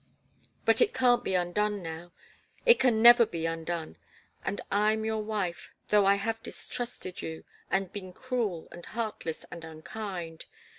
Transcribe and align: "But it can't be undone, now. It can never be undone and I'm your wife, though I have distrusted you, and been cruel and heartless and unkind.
"But 0.65 0.81
it 0.81 0.95
can't 0.95 1.23
be 1.23 1.35
undone, 1.35 1.83
now. 1.83 2.11
It 2.65 2.79
can 2.79 3.03
never 3.03 3.23
be 3.23 3.45
undone 3.45 3.97
and 4.43 4.59
I'm 4.71 5.05
your 5.05 5.21
wife, 5.21 5.75
though 5.89 6.07
I 6.07 6.15
have 6.15 6.41
distrusted 6.41 7.21
you, 7.21 7.43
and 7.69 7.93
been 7.93 8.11
cruel 8.11 8.67
and 8.71 8.83
heartless 8.83 9.45
and 9.51 9.63
unkind. 9.63 10.45